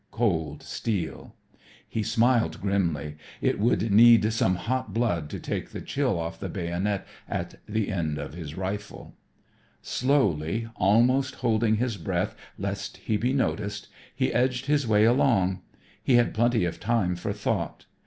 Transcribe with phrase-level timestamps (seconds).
[0.09, 1.35] Cold steel!
[1.87, 3.17] He smiled grimly.
[3.39, 7.89] It would need some hot blood to take the chill off the bayonet at the
[7.91, 9.15] end of his rifle.
[9.83, 15.61] Slowly, almost holding his breath lest he be noticed, he edged his way along.
[16.01, 17.85] He had plenty of time for thought.